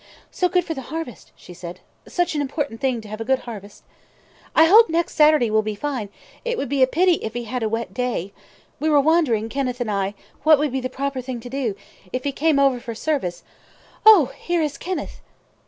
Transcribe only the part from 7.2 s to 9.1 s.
if he had a wet day. We were